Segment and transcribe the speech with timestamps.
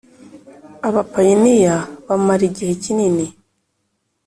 [0.87, 1.75] Abapayiniya
[2.07, 3.25] bamara igihe kinini.